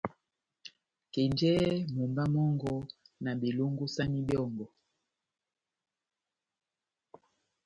[1.13, 2.73] Kenjɛhɛ mumba mɔngɔ,
[3.23, 4.65] na belongisani byɔ́ngɔ,